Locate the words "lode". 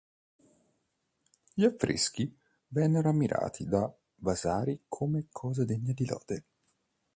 6.07-6.45